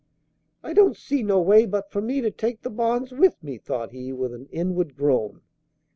[0.63, 3.91] "I don't see no way but for me to take the bonds with me," thought
[3.91, 5.41] he, with an inward groan.